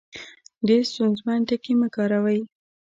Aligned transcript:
ډېر 0.67 0.83
ستونزمن 0.91 1.39
ټکي 1.47 1.73
مۀ 1.79 1.87
کاروئ 1.95 2.39